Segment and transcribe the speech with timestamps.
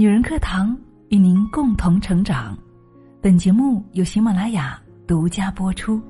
[0.00, 2.56] 女人课堂与您共同成长。
[3.20, 6.00] 本节目由喜马拉雅独家播出。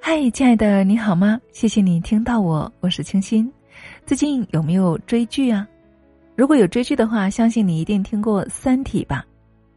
[0.00, 1.40] 嗨，亲爱的，你好吗？
[1.50, 3.52] 谢谢你听到我，我是清新。
[4.06, 5.66] 最近有没有追剧啊？
[6.36, 9.26] 如果有追剧的话，相信你一定听过《三体》吧。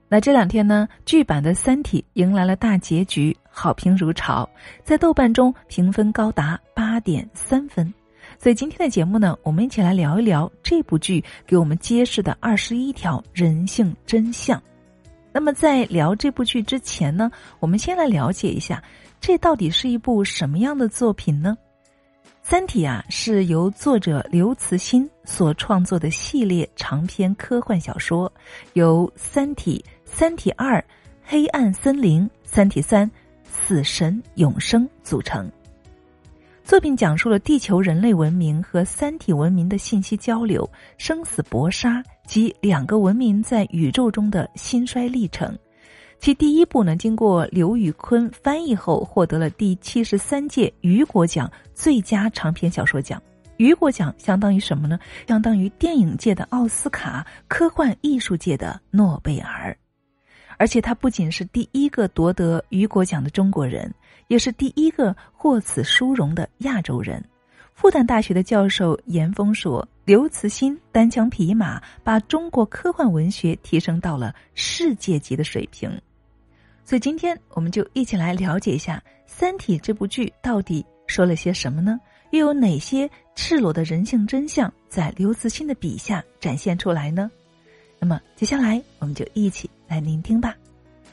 [0.09, 4.49] 那这两天呢，剧版的《三体》迎来了大结局，好评如潮，
[4.81, 7.93] 在豆瓣中评分高达八点三分。
[8.39, 14.61] 所以今天的节目呢，我们一起来聊一聊这部剧给我们揭示的二十一条人性真相。
[15.33, 18.81] 那么在聊这部剧之前呢，我们先来了解一下，
[19.19, 21.57] 这到底是一部什么样的作品呢？
[22.49, 28.31] 《三体》啊，是由作者刘慈欣所创作的系列长篇科幻小说，
[28.71, 29.83] 由《三体》。
[30.19, 30.79] 《三体二》
[31.23, 33.05] 《黑暗森林》《三体三》
[33.45, 35.47] 《死神永生》组成。
[36.63, 45.55] 作品讲述了地球人类文明和三体文明的信息交流、生死搏杀及两个文明在宇宙中的兴衰历程。
[46.17, 53.21] 其第一部呢，经过刘宇坤翻译后，获得了第七十三届雨果奖最佳长篇小说奖。
[53.57, 54.97] 雨果奖相当于什么呢？
[55.27, 59.77] 相当于电影界的奥斯卡，科幻艺术界的诺贝尔。
[60.57, 63.93] 而且他不仅是第一个夺得雨果奖的中国人，
[64.27, 67.23] 也是第一个获此殊荣的亚洲人。
[67.73, 75.89] 复旦大学的教授严峰说：“刘慈欣单枪匹马把中国科幻文学提升到了世界级的水平。”
[76.83, 81.99] 所以今天我们就一起来了解一下《三体》这部剧到底说了些什么呢？
[82.31, 87.29] 又有哪些赤裸的人性真相在刘慈欣的笔下展现出来呢？
[87.99, 89.69] 那么接下来我们就一起。
[89.89, 90.53] 来聆听吧，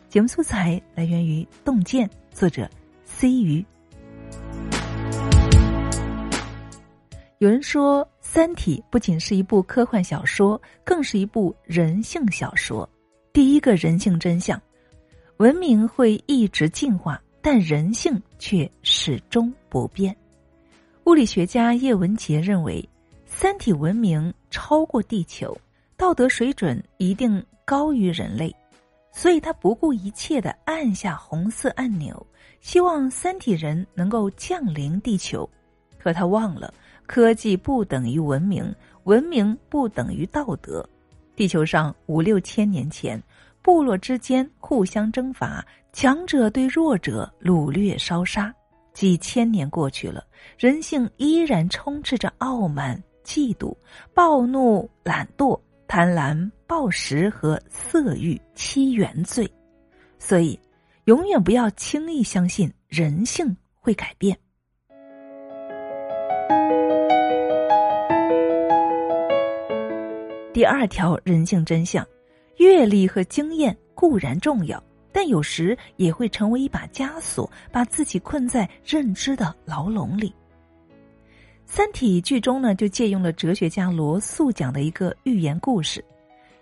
[0.08, 2.68] 节目素材来源于《洞见》，作者
[3.04, 3.64] C 鱼。
[7.38, 12.88] 有人说，《三体》不仅是一部科幻小说，更是一部人性小说。
[13.32, 14.60] 第一个人性真相：
[15.36, 20.16] 文明会一直进化，但人性却始终不变。
[21.04, 22.84] 物理学家叶文洁认为，
[23.24, 25.56] 三体文明超过地球，
[25.96, 28.54] 道德水准一定高于人类。
[29.16, 32.26] 所以他不顾一切的按下红色按钮，
[32.60, 35.48] 希望三体人能够降临地球。
[35.96, 36.74] 可他忘了，
[37.06, 38.74] 科技不等于文明，
[39.04, 40.84] 文明不等于道德。
[41.36, 43.22] 地球上五六千年前，
[43.62, 48.52] 部落之间互相征伐，强者对弱者掳掠烧杀。
[48.92, 50.24] 几千年过去了，
[50.58, 53.72] 人性依然充斥着傲慢、嫉妒、
[54.12, 55.58] 暴怒、懒惰。
[55.86, 59.48] 贪婪、暴食和色欲七原罪，
[60.18, 60.58] 所以
[61.04, 64.36] 永远不要轻易相信人性会改变。
[70.52, 72.06] 第二条人性真相：
[72.58, 80.30] 阅历和经验固然重要，但有时也会成为一把枷锁，把自己困在认知的牢笼里。
[81.66, 86.04] 《三体》剧中呢，就借用了哲学家罗素讲的一个寓言故事。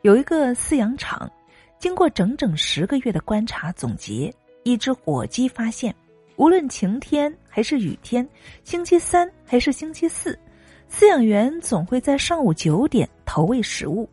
[0.02, 1.30] 有一个饲养场，
[1.78, 4.32] 经过整整十个月的观察总结，
[4.62, 5.94] 一只火鸡发现，
[6.36, 8.26] 无论晴天还是雨天，
[8.64, 10.38] 星期三还是星期四，
[10.90, 14.08] 饲养员总会在上午九点投喂食物。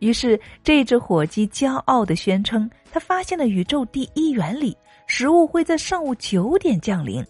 [0.00, 4.76] 于是，这只火鸡骄傲的宣称，他发现了宇宙第一原理：
[5.06, 7.24] 食物会在上午九点降临。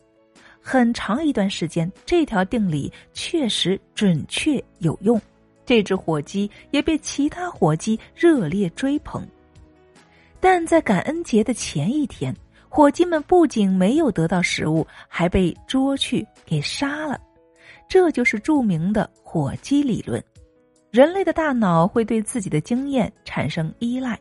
[0.62, 5.21] 很长一段时间，这条定理确实准确有用。
[5.65, 9.26] 这只火鸡也被其他火鸡热烈追捧。
[10.41, 12.34] 但在感恩节的前一天，
[12.69, 17.21] 火鸡们不仅没有得到食物，还被捉去给杀了。
[17.88, 20.22] 这就是著名的火鸡理论。
[20.91, 24.19] 人类的大脑会对自己的经验产生依赖，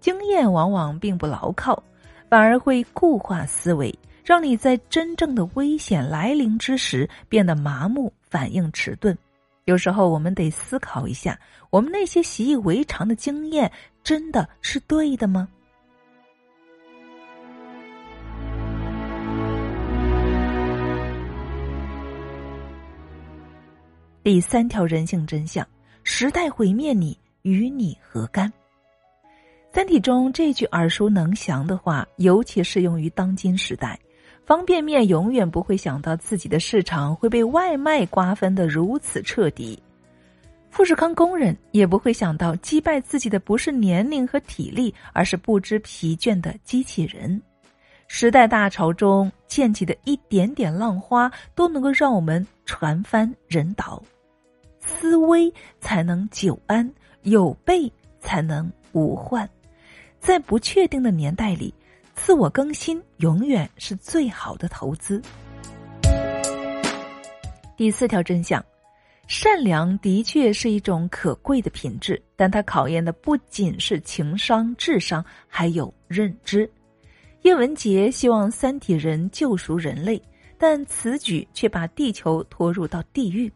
[0.00, 1.80] 经验往往并不牢靠，
[2.28, 3.96] 反而会固化思维。
[4.28, 9.16] 让你在真正的危险来临之时变得麻木，反应迟钝。
[9.64, 11.40] 有时候我们得思考一下，
[11.70, 13.72] 我们那些习以为常的经验
[14.04, 15.48] 真的是对的吗？
[24.22, 25.66] 第三条人性真相：
[26.04, 28.52] 时代毁灭你，与你何干？
[29.72, 33.98] 三体中这句耳熟能详的话，尤其适用于当今时代。
[34.48, 39.78] 方便面永远不会想到自己的市场会被外卖瓜分的如此彻底，
[40.70, 47.38] 富士康工人也不会想到击败自己的不是年龄和体力，而是不知疲倦的机器人。
[48.06, 54.02] 时代大潮中溅起的一点点浪花，都能够让我们船翻人倒。
[54.80, 56.90] 思危才能久安，
[57.24, 59.46] 有备才能无患。
[60.18, 61.74] 在不确定的年代里，
[62.22, 65.20] 自我更新永远是最好的投资。
[67.76, 68.62] 第四条真相：
[69.26, 76.70] 善良的确是一种可贵的品质，但它考验的不仅是情商、智商，还有认知。
[77.42, 80.20] 叶文洁希望三体人救赎人类，
[80.58, 83.50] 但此举却把地球拖入到地狱。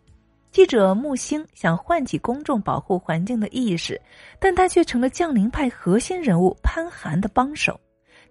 [0.50, 4.00] 记者木星想唤起公众保护环境的意识，
[4.38, 7.78] 但他却成了降临派核心人物潘寒的帮手。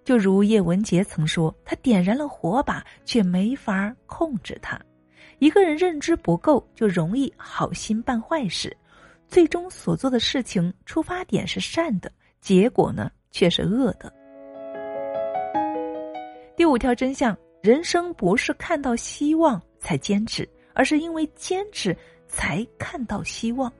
[0.04, 4.80] 就如叶文洁曾说：“他点燃了火把，却没法控制它。
[5.38, 8.76] 一个人认知不够，就容易好心办坏事，
[9.28, 12.10] 最终所做的事情出发点是善的，
[12.40, 14.12] 结果呢却是恶的。”
[16.56, 21.96] 第五条真相：人生不是看到希望才坚持，而是因为坚持
[22.28, 23.72] 才看到希望。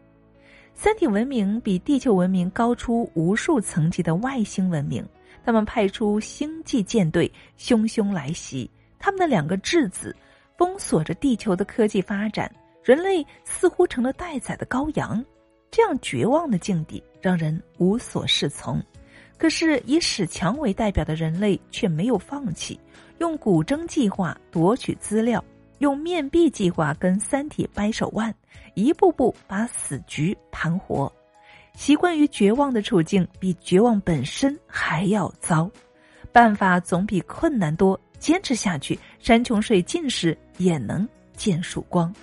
[0.75, 5.07] 三体文明比地球文明高出无数层级的外星文明，
[5.45, 10.15] 他们派出星际舰队汹汹来袭，他们的两个质子
[10.57, 12.51] 封锁着地球的科技发展，
[12.83, 15.25] 人类似乎成了待宰的羔羊。
[15.71, 18.83] 这样绝望的境地让人无所适从。
[19.39, 22.79] 可是，以史强为代表的人类却没有放弃，
[23.19, 25.43] 用古筝计划夺取资料，
[25.79, 28.33] 用面壁计划跟三体掰手腕，
[28.75, 31.13] 一步步把死局盘活。
[31.75, 35.71] 习惯于绝望的处境，比绝望本身还要糟。
[36.31, 42.15] 办法总比困难多，坚持下去，山穷水尽时也能见曙光。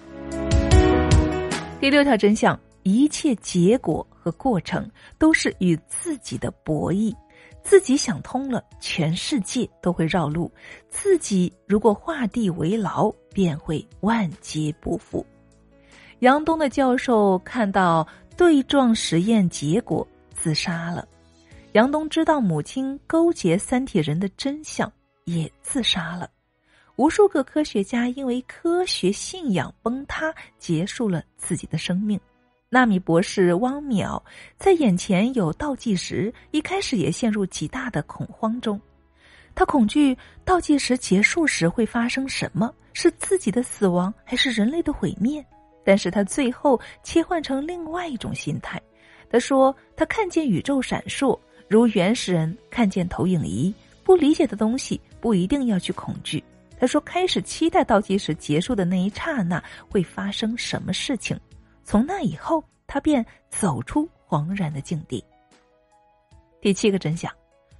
[1.79, 2.59] 第六条真相。
[2.83, 7.13] 一切结果和过程都是与自己的博弈，
[7.61, 10.49] 自己想通了，全世界都会绕路；
[10.89, 15.23] 自己如果画地为牢，便会万劫不复。
[16.19, 18.07] 杨东的教授看到
[18.39, 21.05] 对撞实验结果，自杀了。
[21.73, 24.89] 杨东知道母亲勾结三体人的真相，
[25.25, 26.31] 也自杀了。
[26.95, 32.17] 无数个科学家因为科学信仰崩塌，结束了自己的生命。
[32.69, 34.17] 纳米博士汪淼
[34.57, 38.79] 在眼前有倒计时，一开始也陷入极大的恐慌中。
[39.53, 45.45] 他恐惧倒计时结束时会发生什么，是自己的死亡还是人类的毁灭？
[45.89, 48.79] 但是他最后切换成另外一种心态。
[49.27, 51.35] 他说：“他看见宇宙闪烁，
[51.67, 53.73] 如原始人看见投影仪。
[54.03, 56.43] 不理解的东西不一定要去恐惧。”
[56.79, 61.35] 他说：“开始期待倒计时结束的那一刹那会发生什么事情。”
[61.83, 65.25] 从那以后，他便走出惶然的境地。
[66.61, 67.33] 第七个真相：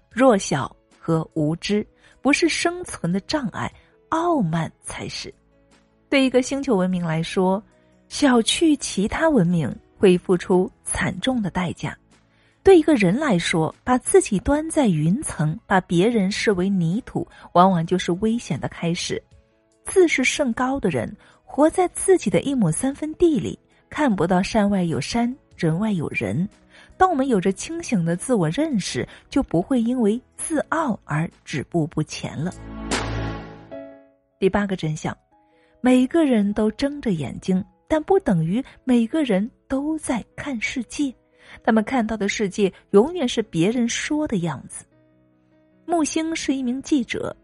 [0.10, 1.86] 弱小和无知
[2.24, 3.72] 不是生存的障碍，
[4.10, 5.32] 傲慢才是。
[6.10, 7.64] 对一个星球文明来说，
[8.10, 11.92] 小觑其他文明会付出惨重的代价；
[12.64, 19.22] 对一个人来说，把自己端在云层，把别人视为泥土，往往就是危险的开始。
[19.86, 23.58] 自视甚高的人，活在自己的一亩三分地里。
[23.92, 26.48] 看不到山外有山，人外有人。
[26.98, 32.52] 当我们有着清醒的自我认识，就不会因为自傲而止步不前了。
[34.40, 35.16] 第八个真相：
[35.80, 41.14] 每个人都睁着眼睛，但不等于每个人都在看世界。
[41.64, 44.86] 他们看到的世界永远是别人说的样子。
[45.86, 47.36] 木星是一名记者，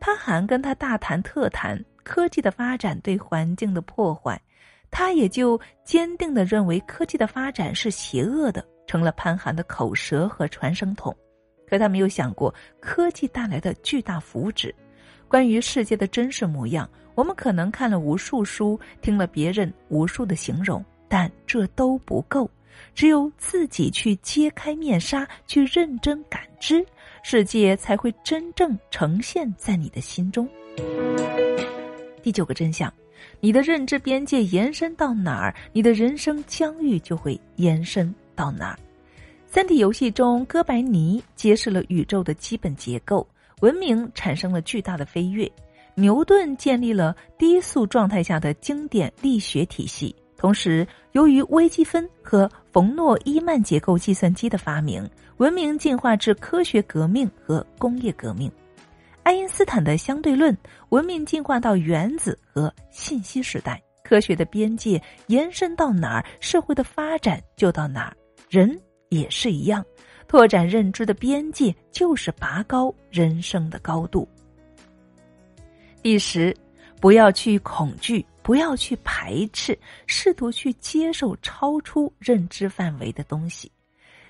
[0.00, 4.40] 潘寒跟他大谈特谈科技的发展对环境的破坏。
[4.90, 11.14] 他也就坚定的认为科技的发展是邪恶的，成了潘寒的口舌和传声筒。
[11.68, 14.72] 可他没有想过科技带来的巨大福祉。
[15.28, 22.50] 关于世界的真实模样，我们可能看了无数书，听了别人无数的形容，但这都不够。
[22.94, 26.82] 只有自己去揭开面纱，去认真感知，
[27.22, 30.48] 世界才会真正呈现在你的心中。
[32.22, 32.90] 第九个真相。
[33.38, 38.78] 你的认知边界延伸到哪儿，你的人生疆域就会延伸到哪儿。
[39.46, 43.28] 三体游戏中，哥白尼揭示了宇宙的基本结构，
[43.60, 45.46] 文明产生了巨大的飞跃。
[46.00, 50.16] 牛顿建立了低速状态下的经典力学体系。
[50.34, 58.50] 同时，由于微积分和冯诺依曼结构计算机的发明，文明进化至科学革命和工业革命。
[59.22, 60.56] 爱因斯坦的相对论，
[60.88, 68.16] 文明进化到原子和信息时代，科学的边界延伸到哪儿，社会的发展就到哪儿。
[68.48, 68.80] 人
[69.10, 69.84] 也是一样，
[70.26, 74.26] 拓展认知的边界就是拔高人生的高度。
[76.02, 76.56] 第十，
[77.00, 83.70] 不要去恐惧，不要去排斥，试图去接受超出认知范围的东西。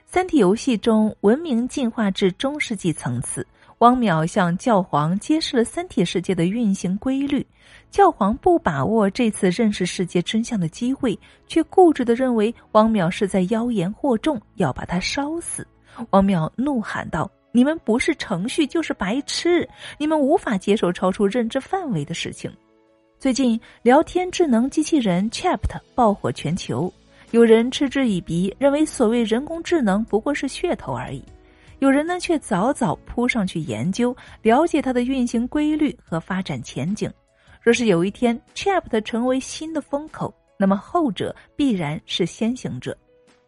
[0.05, 3.47] 三体游戏中，文明进化至中世纪层次。
[3.79, 7.47] 汪淼向教皇揭示了三体世界的运行规律，
[7.91, 15.67] 教皇不把握这次认识世界真相的机会，却固执的认为汪淼是在妖言惑众，要把他烧死。
[16.11, 22.51] 汪淼怒喊道：“你们不是程序就是白痴，你们无法接受超出认知范围的事情。”
[23.19, 25.61] 最近，聊天智能机器人 Chat
[25.95, 26.93] 爆火全球。
[27.33, 31.23] 有人嗤之以鼻，认为所谓人工智能不过是噱头而已；
[31.81, 37.13] 有人呢却早早扑上去研究，了解它的运行规律和发展前景。
[37.63, 42.97] 若是有一天 Chat 成为新的风口，那么后者必然是先行者。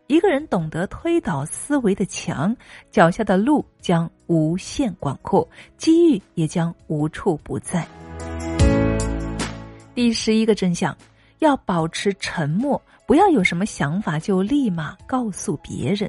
[0.06, 2.54] 一个人懂得推倒思维的墙，
[2.90, 7.87] 脚下的路将无限广阔，机遇也将无处不在。
[9.94, 10.97] 第十一个真相。
[11.38, 16.09] 要保持沉默，不要有什么想法就立马告诉别人。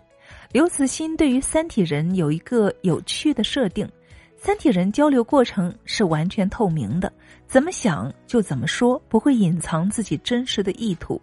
[0.51, 3.89] 刘慈欣对于三体人有一个有趣的设定：
[4.38, 7.12] 三体人交流过程是完全透明的，
[7.47, 11.19] 怎么想就怎么说，不会隐藏自己真实的意图。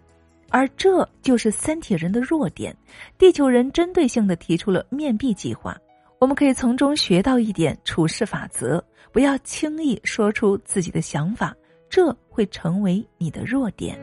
[0.51, 2.75] 而这就是三体人的弱点。
[3.17, 5.75] 地球人针对性的提出了面壁计划，
[6.19, 11.55] 我们可以从中学到一点处事法则：不要轻易说出自己的想法。
[11.89, 13.99] 这会成为你的弱点。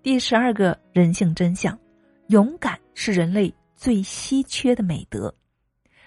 [0.00, 1.76] 第十二个人性真相：
[2.28, 5.34] 勇敢是人类最稀缺的美德。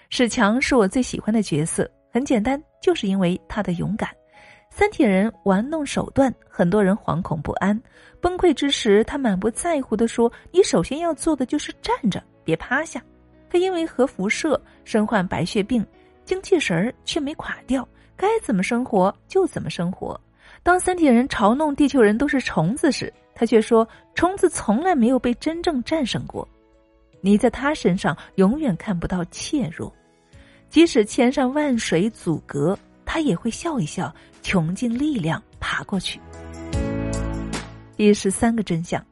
[0.08, 4.08] 史强是我最喜欢的角色，很简单，就是因为他的勇敢。
[4.70, 7.78] 三体人玩弄手段，很多人惶恐不安。
[8.20, 13.02] 崩溃之时，他满不在乎的说：“你首先要做的就是站着，别趴下。”
[13.50, 15.84] 他因为核辐射身患白血病，
[16.24, 17.86] 精气神儿却没垮掉，
[18.16, 20.18] 该怎么生活就怎么生活。
[20.62, 26.46] 当三体人嘲弄地球人都是虫子时，他却说：“虫子从来没有被真正战胜过。”
[27.20, 29.92] 你在他身上永远看不到怯弱，
[30.68, 32.78] 即使千山万水阻隔，
[33.12, 36.20] 他也会笑一笑，穷尽力量爬过去。
[37.96, 39.04] 第十三个真相：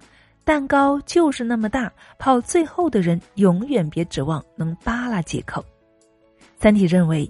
[0.44, 5.64] 蛋糕就是那么大，跑最后的人永远别指望能扒拉几口。
[6.60, 7.28] 三体认为，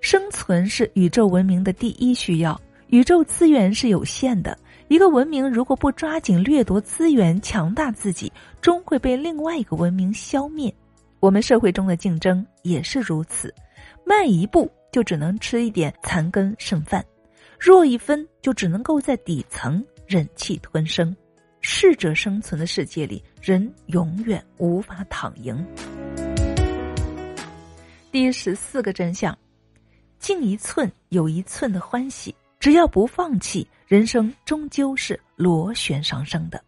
[0.00, 2.58] 生存是宇宙文明的第一需要。
[2.90, 4.56] 宇宙资源是有限的，
[4.86, 10.72] 一个文明如果不抓紧掠夺资源、强大自己，终会被另外一个文明消灭。
[11.18, 13.52] 我们社会中的竞争也是如此，
[14.06, 17.04] 慢一步就只能吃一点残羹剩饭，
[17.58, 21.12] 弱一分就只能够在底层忍气吞声。
[21.60, 25.66] 适者生存的世界里，人永远无法躺赢。
[28.12, 29.36] 第十四个真相：
[30.20, 32.32] 进一寸有一寸的欢喜。
[32.60, 36.62] 只要不放弃，人生终究是螺旋上升的。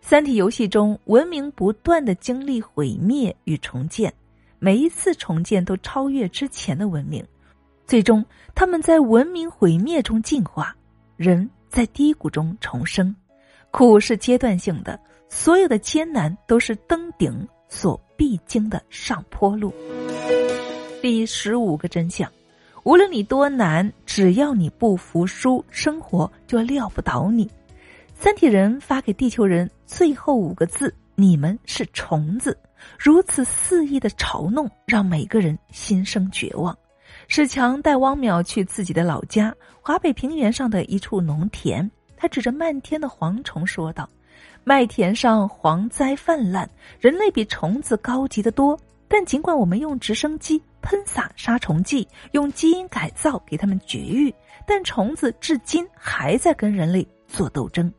[0.00, 4.14] 三体游戏中，文明不断的经历毁灭与重建，
[4.60, 7.26] 每一次重建都超越之前的文明，
[7.86, 8.24] 最终
[8.54, 10.74] 他们在文明毁灭中进化，
[11.16, 13.14] 人在低谷中重生。
[13.70, 19.72] 苦是阶段性的，所有的艰难都是登顶所必经的上坡路。
[21.00, 22.30] 第十五个真相。
[22.82, 27.50] 无论你多难，只要你不服输，生活就撂不倒你。
[28.14, 32.56] 三体人发给地球人最后五个字：“你们是虫子。”
[32.98, 36.76] 如此肆意的嘲弄，让每个人心生绝望。
[37.28, 44.08] 史强带汪淼去自己的老家华北平原上的一处农田，他指着漫天的蝗虫说道
[44.64, 46.68] ：“麦田上蝗灾泛滥，
[47.00, 48.78] 人类比虫子高级的多。
[49.08, 54.32] 但尽管我们用直升机。”喷洒杀虫剂，用基因改造给他们绝育，
[54.64, 57.92] 但虫子至今还在跟人类做斗争。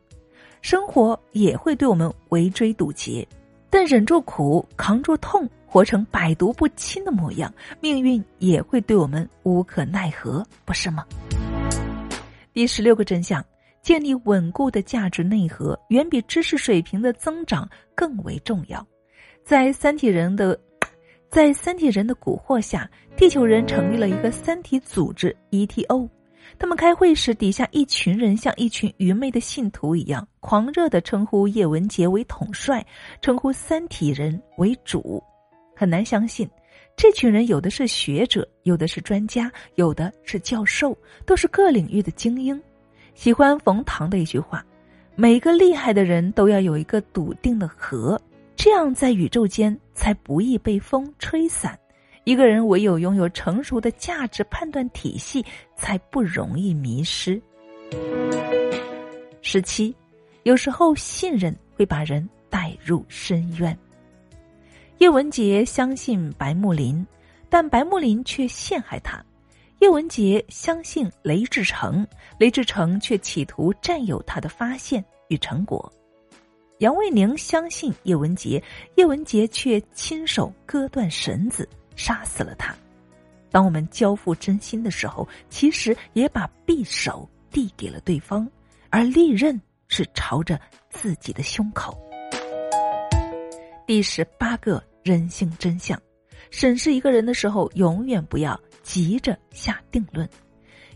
[0.62, 3.28] 生活也会对我们围追堵截，
[3.68, 11.04] 但忍住苦，扛住痛，活成百毒不侵的模样，命运也会对我们无可奈何，不是吗？
[12.52, 13.44] 第十六个真相：
[13.82, 18.84] 建立稳固的价值内核，远比知识水平的增长更为重要。
[19.44, 20.58] 在三体人的。
[21.30, 26.08] 在三体人的蛊惑下，地球人成立了一个三体组织 ETO。
[26.58, 32.82] 他们开会时，底下一群人像一群愚昧的信徒一样，狂热的称呼叶文洁为统帅，
[33.20, 35.22] 称呼三体人为主。
[35.78, 36.50] 很难相信，
[36.96, 42.60] 这群人有的是学者，有的是专家，有的是教授，都是各领域的精英。
[43.14, 44.66] 喜欢冯唐的一句话
[45.14, 48.20] ：“每个厉害的人都要有一个笃定的核。”
[48.56, 51.78] 这样，在宇宙间才不易被风吹散。
[52.24, 57.40] 一个人唯有拥有成熟的价值判断体系，才不容易迷失。
[59.42, 59.94] 十七，
[60.42, 63.78] 有时候信任会把人带入深渊。
[64.98, 67.06] 叶文洁相信白木林，
[67.48, 69.20] 但白木林却陷害他；
[69.80, 72.06] 叶文洁相信雷志成，
[72.38, 75.92] 雷志成却企图占有他的发现与成果。
[76.78, 78.62] 杨卫宁相信叶文洁，
[78.96, 81.68] 叶文洁却亲手割断绳子。
[81.96, 82.72] 杀死了他。
[83.50, 88.48] 当我们交付真心的时候，其实也把匕首递给了对方，
[88.88, 92.00] 而利刃是朝着自己的胸口。
[93.88, 95.98] 第十八个人性真相：
[96.50, 100.28] 审视一个人的时候，永远不要急着下定论。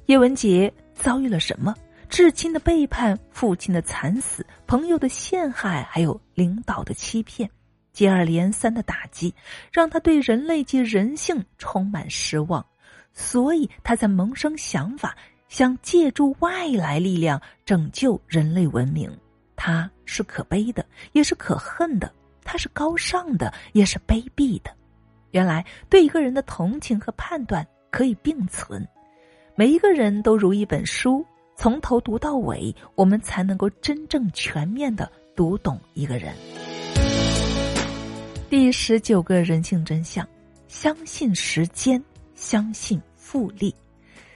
[0.05, 1.75] 叶文洁遭遇了什么？
[2.11, 7.49] 至亲的背叛，父亲的惨死，朋友的陷害，还有领导的欺骗。
[7.95, 9.35] 接二连三的打击，
[9.73, 12.63] 让他对人类及人性充满失望，
[13.15, 15.17] 所以他才萌生想法，
[15.49, 19.11] 想借助外来力量拯救人类文明。
[19.57, 22.07] 他是可悲的，也是可恨的；
[22.45, 24.71] 他是高尚的，也是卑鄙的。
[25.31, 28.87] 原来，对一个人的同情和判断可以并存。
[29.55, 31.25] 每一个人都如一本书，
[31.57, 36.35] 从头读到尾，我们才能够真正全面的读懂一个人。
[38.51, 40.27] 第十九个人性真相：
[40.69, 42.03] 相信时间，
[42.35, 43.75] 相信复利。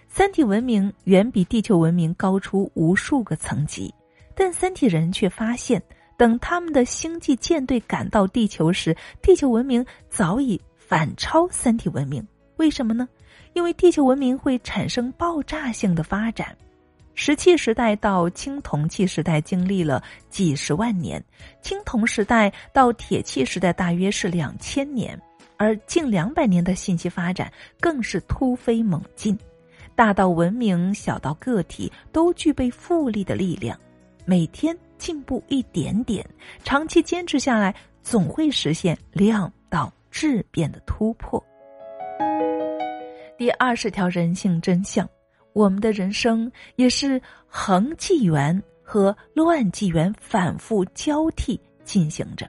[0.09, 3.93] 三体文明远比地球文明高出无数个层级，
[4.35, 5.83] 但三体人却发现，
[6.17, 12.27] 等他们的星际舰队赶到地球时，地球文明早已反超三体文明。
[12.57, 13.09] 为什么呢？
[13.53, 16.57] 因为地球文明会产生爆炸性的发展。
[17.15, 21.23] 石器时代到青铜器时代经历了几十万年，
[21.63, 25.19] 青铜时代到铁器时代大约是两千年，
[25.57, 29.39] 而近两百年的信息发展更是突飞猛进，
[29.95, 33.79] 大到文明，小到个体，都具备复利的力量，
[34.27, 36.25] 每天进步一点点，
[36.65, 41.43] 长期坚持下来，总会实现量到质变的突破。
[43.39, 45.09] 第二十条人性真相。
[45.53, 52.47] 我们的人生也是恒纪元和乱纪元反复交替进行着。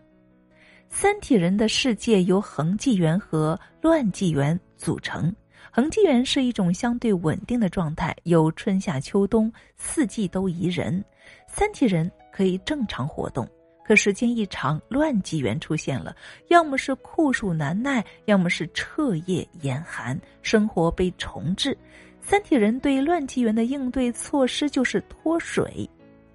[0.90, 5.34] 三体人的世界由恒纪元和乱纪元组成。
[5.72, 11.02] 恒纪元是一种相对稳定的状态，有春夏秋冬四季都宜人，
[11.48, 13.50] 三体人可以正常活动。
[13.84, 16.16] 可时间一长，乱纪元出现了，
[16.50, 21.76] 要么是酷暑难耐，要么是彻夜严寒，生活被重置。
[22.22, 25.90] 三体人对乱纪元的应对措施就是脱水，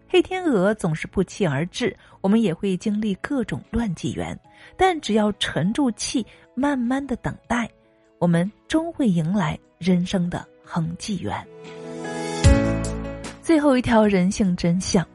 [0.08, 1.96] 黑天鹅总是不期而至。
[2.20, 4.36] 我们也会经历各种乱纪元，
[4.76, 7.70] 但只要沉住气，慢慢的等待，
[8.18, 11.46] 我们终会迎来人生的恒纪元。
[13.42, 15.06] 最后一条人性真相：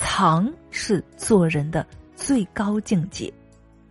[0.00, 1.86] 藏是做人的
[2.16, 3.32] 最高境界。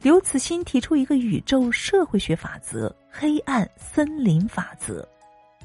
[0.02, 5.08] 刘慈欣提出一个宇宙社会学法则——黑暗森林法则。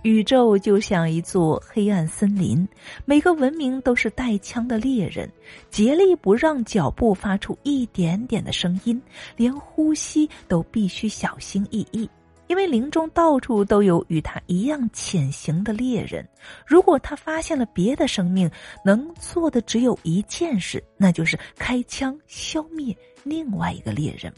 [0.03, 2.67] 宇宙就像一座黑暗森林，
[3.07, 5.31] 每个文明都是带枪的猎人，
[5.71, 9.01] 竭力不让脚步发出一点点的声音，
[9.35, 12.09] 连呼吸都必须小心翼翼，
[12.47, 16.27] 因为林中到处都有与他一样潜行的猎人。
[16.67, 18.51] 如果他发现了别的生命，
[18.85, 24.33] 能做的只有一件事，那就是开枪消灭另外一个猎人。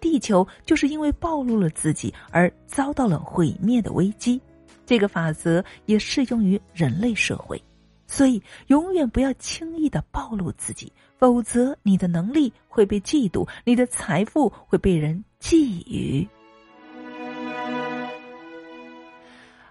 [0.00, 4.40] 地球就是因为暴露了自己而遭到了毁灭的危机。
[4.84, 7.60] 这个法则也适用于人类社会，
[8.06, 16.28] 所以永远不要轻易的暴露自己，否则你的能力会被嫉妒，你的财富会被人觊觎。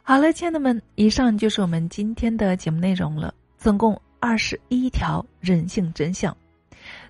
[0.08, 6.38] 好了，亲爱的们，以上就是我们今天的节目内容了，总共二十一条人性真相，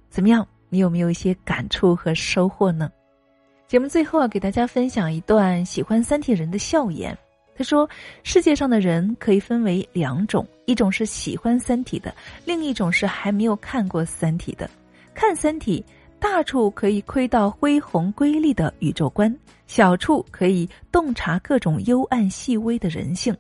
[0.10, 0.47] 怎么样？
[0.69, 2.89] 你有没有一些感触和收获呢？
[3.67, 7.15] 节目最后啊，给大家分享一段喜欢三体人的笑言。
[7.58, 7.89] 他说
[8.23, 14.69] ：“世界上的人可以分为两种，一种是喜欢《三体》的，另一种是还没有看过《三体》的。
[15.13, 15.84] 看《三体》，
[16.28, 19.34] 大处可以窥到恢宏瑰丽的宇宙观，
[19.68, 23.34] 小处可以洞察各种幽暗细微的人性。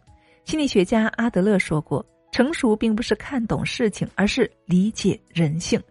[0.43, 5.81] 心理学家阿德勒说过，成熟并不是看懂事情，而是理解人性。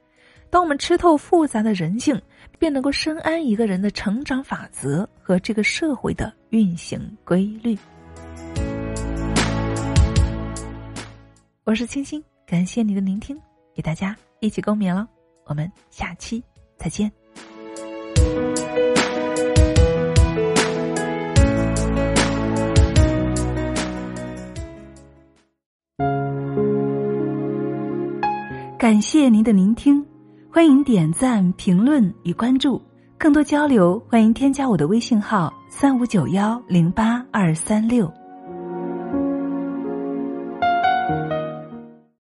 [0.50, 2.16] 当我们吃透复杂的人性，
[2.60, 7.76] 便能够深谙一个人的成长法则和这个社会的运行规律。”
[11.64, 13.36] 我是清新，感谢你的聆听，
[13.74, 15.08] 与大家一起共勉了。
[15.46, 16.42] 我们下期
[16.84, 17.10] 再见。
[28.78, 30.04] 感谢您的聆听
[30.52, 32.80] 欢迎点赞评论与关注
[33.16, 38.23] 更多交流欢迎添加我的微信号三五九幺零八二三六。